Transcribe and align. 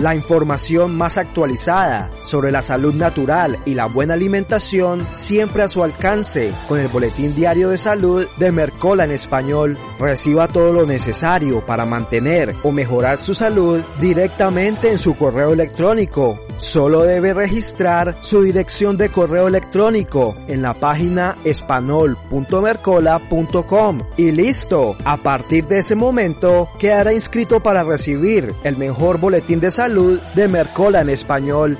La 0.00 0.14
información 0.14 0.96
más 0.96 1.18
actualizada 1.18 2.10
sobre 2.22 2.50
la 2.50 2.62
salud 2.62 2.94
natural 2.94 3.58
y 3.66 3.74
la 3.74 3.84
buena 3.84 4.14
alimentación 4.14 5.06
siempre 5.12 5.62
a 5.62 5.68
su 5.68 5.84
alcance 5.84 6.54
con 6.68 6.80
el 6.80 6.88
Boletín 6.88 7.34
Diario 7.34 7.68
de 7.68 7.76
Salud 7.76 8.26
de 8.38 8.50
Mercola 8.50 9.04
en 9.04 9.10
español. 9.10 9.76
Reciba 9.98 10.48
todo 10.48 10.72
lo 10.72 10.86
necesario 10.86 11.60
para 11.66 11.84
mantener 11.84 12.56
o 12.62 12.72
mejorar 12.72 13.20
su 13.20 13.34
salud 13.34 13.82
directamente 14.00 14.90
en 14.90 14.96
su 14.96 15.14
correo 15.14 15.52
electrónico. 15.52 16.40
Solo 16.56 17.02
debe 17.02 17.34
registrar 17.34 18.16
su 18.22 18.40
dirección 18.42 18.96
de 18.96 19.10
correo 19.10 19.48
electrónico 19.48 20.34
en 20.48 20.62
la 20.62 20.72
página 20.72 21.36
espanol.mercola.com 21.44 24.02
y 24.16 24.32
listo. 24.32 24.96
A 25.04 25.18
partir 25.18 25.66
de 25.66 25.76
ese 25.78 25.94
momento 25.94 26.70
quedará 26.78 27.12
inscrito 27.12 27.60
para 27.60 27.84
recibir 27.84 28.54
el 28.64 28.78
mejor 28.78 29.18
boletín 29.18 29.60
de 29.60 29.70
salud 29.70 29.89
de 29.90 30.46
Mercola 30.46 31.00
en 31.00 31.08
español. 31.10 31.76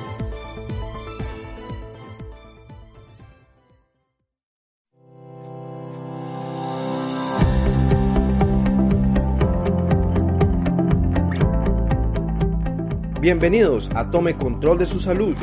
Bienvenidos 13.21 13.89
a 13.95 14.11
Tome 14.11 14.35
Control 14.35 14.79
de 14.79 14.87
su 14.87 14.99
Salud, 14.99 15.37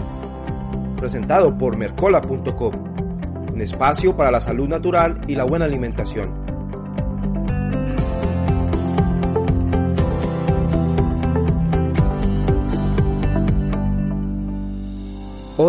presentado 0.97 1.57
por 1.57 1.77
Mercola.com, 1.77 2.73
un 3.53 3.61
espacio 3.61 4.17
para 4.17 4.29
la 4.29 4.41
salud 4.41 4.67
natural 4.67 5.21
y 5.25 5.35
la 5.35 5.45
buena 5.45 5.63
alimentación. 5.63 6.46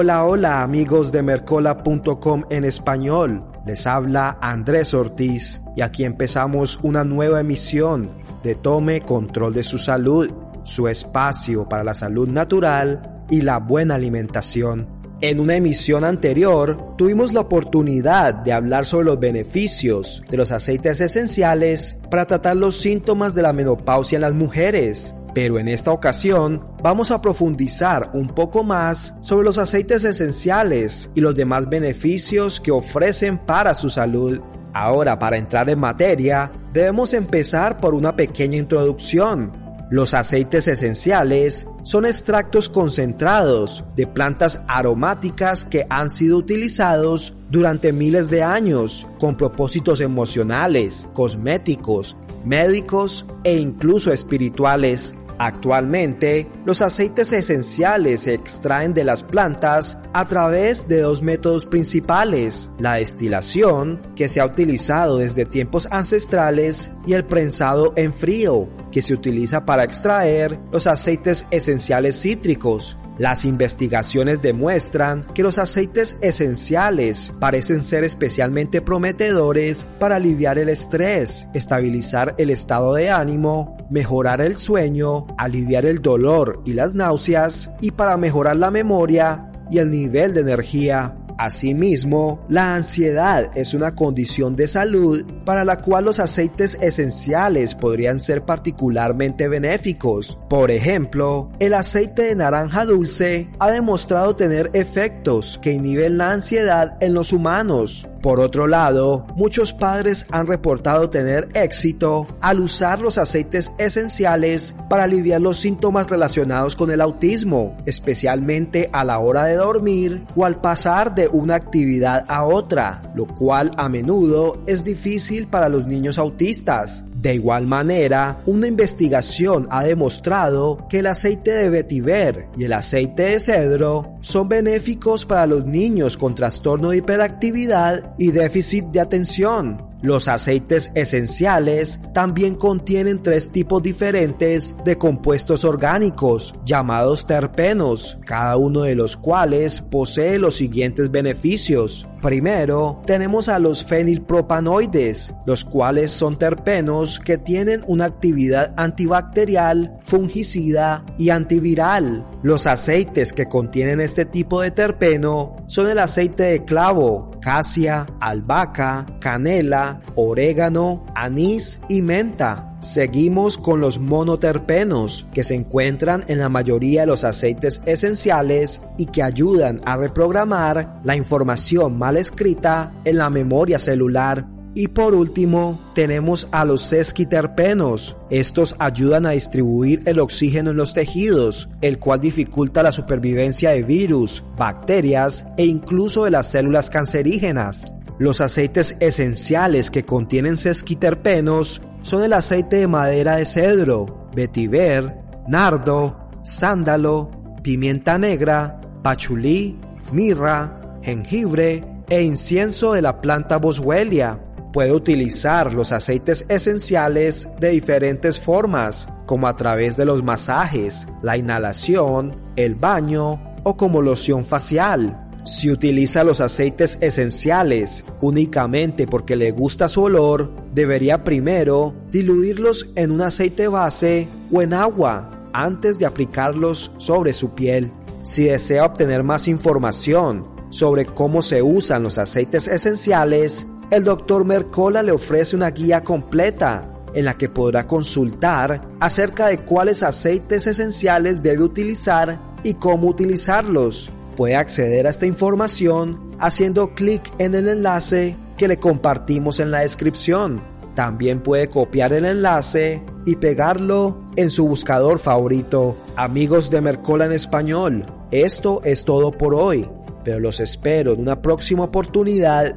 Hola, 0.01 0.25
hola 0.27 0.63
amigos 0.63 1.11
de 1.11 1.25
Mercola.com 1.25 2.45
en 2.51 2.65
español. 2.65 3.43
Les 3.67 3.85
habla 3.85 4.39
Andrés 4.41 4.95
Ortiz 4.95 5.61
y 5.75 5.81
aquí 5.81 6.05
empezamos 6.05 6.79
una 6.85 7.03
nueva 7.03 7.41
emisión 7.41 8.09
de 8.45 8.55
Tome 8.55 9.01
Control 9.01 9.53
de 9.53 9.65
su 9.65 9.77
Salud, 9.77 10.31
su 10.63 10.87
espacio 10.87 11.69
para 11.69 11.83
la 11.83 11.95
salud 11.95 12.29
natural 12.29 13.25
y 13.29 13.41
la 13.41 13.59
buena 13.59 13.97
alimentación. 13.97 14.87
En 15.21 15.41
una 15.41 15.57
emisión 15.57 16.05
anterior 16.05 16.95
tuvimos 16.97 17.33
la 17.33 17.41
oportunidad 17.41 18.35
de 18.35 18.53
hablar 18.53 18.87
sobre 18.87 19.07
los 19.07 19.19
beneficios 19.19 20.23
de 20.31 20.37
los 20.37 20.53
aceites 20.53 21.01
esenciales 21.01 21.97
para 22.09 22.25
tratar 22.25 22.57
los 22.57 22.77
síntomas 22.77 23.35
de 23.35 23.43
la 23.43 23.53
menopausia 23.53 24.15
en 24.15 24.23
las 24.23 24.35
mujeres. 24.35 25.13
Pero 25.35 25.59
en 25.59 25.69
esta 25.69 25.93
ocasión 25.93 26.63
vamos 26.83 27.11
a 27.11 27.21
profundizar 27.21 28.11
un 28.15 28.29
poco 28.29 28.65
más 28.65 29.15
sobre 29.21 29.45
los 29.45 29.59
aceites 29.59 30.05
esenciales 30.05 31.11
y 31.15 31.21
los 31.21 31.35
demás 31.35 31.69
beneficios 31.69 32.61
que 32.61 32.71
ofrecen 32.71 33.39
para 33.39 33.75
su 33.75 33.91
salud. 33.91 34.41
Ahora, 34.73 35.19
para 35.19 35.37
entrar 35.37 35.69
en 35.71 35.81
materia, 35.81 36.51
debemos 36.73 37.15
empezar 37.15 37.79
por 37.79 37.95
una 37.95 38.17
pequeña 38.17 38.57
introducción. 38.57 39.53
Los 39.91 40.13
aceites 40.13 40.69
esenciales 40.69 41.67
son 41.83 42.05
extractos 42.05 42.69
concentrados 42.69 43.85
de 43.97 44.07
plantas 44.07 44.61
aromáticas 44.69 45.65
que 45.65 45.87
han 45.89 46.11
sido 46.11 46.37
utilizados 46.37 47.35
durante 47.51 47.95
miles 47.95 48.29
de 48.29 48.43
años 48.43 49.07
con 49.19 49.39
propósitos 49.39 50.03
emocionales, 50.03 51.07
cosméticos, 51.15 52.17
médicos 52.45 53.27
e 53.45 53.57
incluso 53.57 54.13
espirituales. 54.13 55.15
Actualmente, 55.41 56.49
los 56.65 56.83
aceites 56.83 57.33
esenciales 57.33 58.23
se 58.23 58.35
extraen 58.35 58.93
de 58.93 59.05
las 59.05 59.23
plantas 59.23 59.97
a 60.13 60.27
través 60.27 60.89
de 60.89 61.01
dos 61.01 61.23
métodos 61.23 61.65
principales, 61.65 62.71
la 62.81 62.95
destilación, 62.95 64.01
que 64.17 64.29
se 64.29 64.41
ha 64.41 64.47
utilizado 64.47 65.19
desde 65.19 65.45
tiempos 65.45 65.87
ancestrales, 65.93 66.91
y 67.07 67.13
el 67.13 67.25
prensado 67.25 67.93
en 67.95 68.13
frío, 68.13 68.69
que 68.91 69.01
se 69.01 69.15
utiliza 69.15 69.65
para 69.65 69.85
extraer 69.85 70.59
los 70.73 70.89
aceites 70.89 71.47
esenciales 71.53 72.21
cítricos. 72.21 72.99
Las 73.19 73.45
investigaciones 73.45 74.43
demuestran 74.43 75.25
que 75.35 75.43
los 75.43 75.59
aceites 75.59 76.17
esenciales 76.21 77.33
parecen 77.41 77.83
ser 77.83 78.05
especialmente 78.05 78.81
prometedores 78.81 79.89
para 79.99 80.17
aliviar 80.17 80.57
el 80.59 80.69
estrés, 80.69 81.49
estabilizar 81.53 82.37
el 82.39 82.51
estado 82.51 82.95
de 82.95 83.11
ánimo, 83.11 83.77
mejorar 83.91 84.41
el 84.41 84.57
sueño, 84.57 85.27
aliviar 85.37 85.85
el 85.85 86.01
dolor 86.01 86.63
y 86.65 86.75
las 86.75 86.95
náuseas 86.95 87.71
y 87.81 87.91
para 87.91 88.17
mejorar 88.17 88.57
la 88.57 88.71
memoria 88.71 89.51
y 89.69 89.79
el 89.79 89.91
nivel 89.91 90.33
de 90.33 90.41
energía. 90.43 91.18
Asimismo, 91.39 92.45
la 92.49 92.75
ansiedad 92.75 93.53
es 93.55 93.73
una 93.73 93.95
condición 93.95 94.57
de 94.57 94.67
salud 94.67 95.25
para 95.45 95.65
la 95.65 95.77
cual 95.77 96.07
los 96.07 96.19
aceites 96.19 96.77
esenciales 96.81 97.77
podrían 97.77 98.19
ser 98.19 98.43
particularmente 98.43 99.47
benéficos. 99.47 100.37
Por 100.51 100.73
ejemplo, 100.73 101.51
el 101.61 101.75
aceite 101.75 102.23
de 102.23 102.35
naranja 102.35 102.85
dulce 102.85 103.49
ha 103.61 103.71
demostrado 103.71 104.35
tener 104.35 104.71
efectos 104.73 105.61
que 105.63 105.73
inhiben 105.73 106.19
la 106.19 106.33
ansiedad 106.33 106.97
en 107.01 107.15
los 107.15 107.33
humanos. 107.33 108.09
Por 108.29 108.41
otro 108.41 108.67
lado, 108.67 109.25
muchos 109.37 109.73
padres 109.73 110.27
han 110.31 110.47
reportado 110.47 111.09
tener 111.09 111.49
éxito 111.55 112.27
al 112.43 112.61
usar 112.61 113.01
los 113.01 113.17
aceites 113.17 113.73
esenciales 113.79 114.75
para 114.91 115.05
aliviar 115.05 115.41
los 115.41 115.57
síntomas 115.57 116.11
relacionados 116.11 116.77
con 116.77 116.91
el 116.91 117.01
autismo, 117.01 117.75
especialmente 117.87 118.91
a 118.93 119.03
la 119.03 119.19
hora 119.19 119.45
de 119.45 119.55
dormir 119.55 120.27
o 120.37 120.45
al 120.45 120.61
pasar 120.61 121.15
de 121.15 121.29
una 121.29 121.55
actividad 121.55 122.27
a 122.29 122.45
otra, 122.45 123.01
lo 123.15 123.27
cual 123.27 123.71
a 123.79 123.89
menudo 123.89 124.63
es 124.67 124.85
difícil 124.85 125.47
para 125.47 125.71
los 125.71 125.87
niños 125.87 126.19
autistas. 126.19 127.07
De 127.21 127.35
igual 127.35 127.67
manera, 127.67 128.43
una 128.47 128.69
investigación 128.69 129.67
ha 129.71 129.83
demostrado 129.83 130.87
que 130.89 131.01
el 131.01 131.09
aceite 131.09 131.51
de 131.51 131.69
vetiver 131.69 132.47
y 132.57 132.63
el 132.63 132.73
aceite 132.73 133.25
de 133.25 133.41
cedro 133.41 134.15
son 134.21 134.49
benéficos 134.49 135.25
para 135.25 135.49
los 135.49 135.67
niños 135.67 136.17
con 136.17 136.37
trastorno 136.37 136.91
de 136.91 136.99
hiperactividad 136.99 138.15
y 138.19 138.31
déficit 138.31 138.85
de 138.87 139.01
atención. 139.01 139.88
Los 140.01 140.29
aceites 140.29 140.93
esenciales 140.95 141.99
también 142.15 142.55
contienen 142.55 143.21
tres 143.21 143.51
tipos 143.51 143.83
diferentes 143.83 144.77
de 144.85 144.97
compuestos 144.97 145.65
orgánicos 145.65 146.55
llamados 146.65 147.27
terpenos, 147.27 148.17
cada 148.25 148.57
uno 148.57 148.83
de 148.83 148.95
los 148.95 149.17
cuales 149.17 149.81
posee 149.81 150.39
los 150.39 150.55
siguientes 150.55 151.11
beneficios. 151.11 152.07
Primero, 152.23 153.01
tenemos 153.07 153.49
a 153.49 153.59
los 153.59 153.85
fenilpropanoides, 153.85 155.35
los 155.47 155.65
cuales 155.65 156.11
son 156.11 156.39
terpenos 156.39 157.21
que 157.21 157.39
tienen 157.39 157.83
una 157.87 158.07
actividad 158.07 158.75
antibacterial, 158.77 159.99
fungicida 160.01 161.05
y 161.17 161.31
antiviral. 161.31 162.25
Los 162.43 162.67
aceites 162.67 163.33
que 163.33 163.47
contienen 163.47 164.01
este 164.01 164.25
tipo 164.25 164.61
de 164.61 164.73
terpeno 164.73 165.57
son 165.67 165.91
el 165.91 165.99
aceite 165.99 166.45
de 166.45 166.65
clavo, 166.65 167.31
casia, 167.49 168.05
albahaca, 168.21 169.07
canela, 169.21 170.03
orégano, 170.17 171.07
anís 171.15 171.81
y 171.89 172.03
menta. 172.03 172.77
Seguimos 172.81 173.57
con 173.57 173.81
los 173.81 173.99
monoterpenos 173.99 175.27
que 175.33 175.43
se 175.43 175.55
encuentran 175.55 176.27
en 176.29 176.41
la 176.41 176.51
mayoría 176.51 177.01
de 177.01 177.07
los 177.07 177.25
aceites 177.25 177.81
esenciales 177.87 178.83
y 178.99 179.07
que 179.07 179.23
ayudan 179.23 179.81
a 179.87 179.97
reprogramar 179.97 181.01
la 181.05 181.17
información 181.17 181.97
mal 181.97 182.19
escrita 182.19 182.93
en 183.07 183.17
la 183.17 183.31
memoria 183.31 183.79
celular. 183.79 184.58
Y 184.79 184.87
por 184.87 185.13
último, 185.13 185.77
tenemos 185.93 186.47
a 186.53 186.65
los 186.65 186.83
sesquiterpenos. 186.83 188.17
Estos 188.31 188.77
ayudan 188.79 189.27
a 189.27 189.31
distribuir 189.31 190.03
el 190.05 190.21
oxígeno 190.21 190.71
en 190.71 190.77
los 190.77 190.95
tejidos, 190.95 191.69
el 191.81 191.99
cual 191.99 192.21
dificulta 192.21 192.85
la 192.85 192.93
supervivencia 192.93 193.71
de 193.71 193.83
virus, 193.83 194.45
bacterias 194.57 195.45
e 195.57 195.67
incluso 195.67 196.27
de 196.27 196.31
las 196.31 196.53
células 196.53 196.91
cancerígenas. 196.91 197.93
Los 198.21 198.41
aceites 198.41 198.97
esenciales 199.01 199.91
que 199.91 200.05
contienen 200.05 200.57
sesquiterpenos 200.57 201.83
son 202.03 202.23
el 202.23 202.33
aceite 202.33 202.77
de 202.77 202.87
madera 202.87 203.35
de 203.35 203.47
cedro, 203.47 204.29
vetiver, 204.33 205.13
nardo, 205.49 206.31
sándalo, 206.45 207.33
pimienta 207.65 208.17
negra, 208.17 208.79
pachulí, 209.03 209.77
mirra, 210.13 211.01
jengibre 211.03 211.83
e 212.09 212.23
incienso 212.23 212.93
de 212.93 213.03
la 213.03 213.21
planta 213.21 213.57
boswellia. 213.57 214.39
Puede 214.79 214.93
utilizar 214.93 215.75
los 215.75 215.91
aceites 215.91 216.47
esenciales 216.49 217.49
de 217.59 217.71
diferentes 217.71 218.39
formas, 218.39 219.09
como 219.27 219.49
a 219.49 219.57
través 219.57 219.97
de 219.97 220.05
los 220.05 220.23
masajes, 220.23 221.09
la 221.21 221.37
inhalación, 221.37 222.37
el 222.55 222.77
baño 222.77 223.41
o 223.65 223.77
como 223.77 224.03
loción 224.03 224.45
facial. 224.45 225.31
Si 225.45 225.69
utiliza 225.69 226.23
los 226.23 226.41
aceites 226.41 226.97
esenciales 227.01 228.05
únicamente 228.21 229.09
porque 229.09 229.35
le 229.35 229.51
gusta 229.51 229.89
su 229.89 230.05
olor, 230.05 230.53
debería 230.73 231.25
primero 231.25 231.93
diluirlos 232.13 232.89
en 232.95 233.11
un 233.11 233.23
aceite 233.23 233.67
base 233.67 234.29
o 234.53 234.63
en 234.63 234.75
agua 234.75 235.29
antes 235.53 235.99
de 235.99 236.07
aplicarlos 236.07 236.93
sobre 236.99 237.33
su 237.33 237.51
piel. 237.51 237.91
Si 238.23 238.45
desea 238.45 238.85
obtener 238.85 239.25
más 239.25 239.49
información 239.49 240.47
sobre 240.71 241.05
cómo 241.05 241.43
se 241.43 241.63
usan 241.63 242.05
los 242.05 242.17
aceites 242.17 242.69
esenciales, 242.69 243.67
el 243.91 244.05
Dr. 244.05 244.45
Mercola 244.45 245.03
le 245.03 245.13
ofrece 245.13 245.57
una 245.57 245.71
guía 245.71 246.03
completa 246.03 246.89
en 247.15 247.25
la 247.25 247.35
que 247.35 247.49
podrá 247.49 247.87
consultar 247.87 248.83
acerca 249.01 249.47
de 249.47 249.61
cuáles 249.61 250.03
aceites 250.03 250.67
esenciales 250.67 251.43
debe 251.43 251.63
utilizar 251.63 252.39
y 252.63 252.75
cómo 252.75 253.09
utilizarlos. 253.09 254.11
Puede 254.37 254.57
acceder 254.57 255.07
a 255.07 255.11
esta 255.11 255.27
información 255.27 256.37
haciendo 256.39 256.95
clic 256.95 257.23
en 257.39 257.55
el 257.55 257.69
enlace 257.69 258.37
que 258.57 258.69
le 258.69 258.79
compartimos 258.79 259.59
en 259.59 259.71
la 259.71 259.81
descripción. 259.81 260.63
También 260.95 261.41
puede 261.41 261.69
copiar 261.69 262.13
el 262.13 262.25
enlace 262.25 263.03
y 263.25 263.37
pegarlo 263.37 264.19
en 264.37 264.51
su 264.51 264.67
buscador 264.67 265.19
favorito. 265.19 265.97
Amigos 266.17 266.71
de 266.71 266.81
Mercola 266.81 267.25
en 267.25 267.33
español, 267.33 268.05
esto 268.31 268.81
es 268.85 269.05
todo 269.05 269.33
por 269.33 269.55
hoy, 269.55 269.89
pero 270.25 270.41
los 270.41 270.61
espero 270.61 271.15
en 271.15 271.21
una 271.21 271.41
próxima 271.41 271.85
oportunidad 271.85 272.77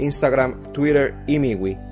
Instagram, 0.00 0.72
Twitter 0.72 1.14
y 1.26 1.38
MiWi 1.38 1.89